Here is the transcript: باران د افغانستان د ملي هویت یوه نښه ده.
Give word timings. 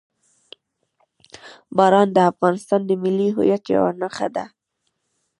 باران 1.77 2.07
د 2.13 2.17
افغانستان 2.31 2.81
د 2.85 2.91
ملي 3.03 3.27
هویت 3.35 3.63
یوه 3.75 3.91
نښه 4.01 4.27
ده. 4.35 4.45